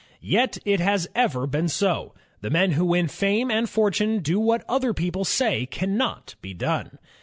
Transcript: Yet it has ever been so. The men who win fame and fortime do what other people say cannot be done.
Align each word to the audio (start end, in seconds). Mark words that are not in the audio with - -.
Yet 0.23 0.57
it 0.65 0.79
has 0.79 1.07
ever 1.13 1.45
been 1.45 1.67
so. 1.67 2.15
The 2.41 2.49
men 2.49 2.71
who 2.71 2.85
win 2.85 3.07
fame 3.07 3.51
and 3.51 3.67
fortime 3.69 4.23
do 4.23 4.39
what 4.39 4.65
other 4.67 4.95
people 4.95 5.25
say 5.25 5.67
cannot 5.67 6.33
be 6.41 6.55
done. 6.55 6.97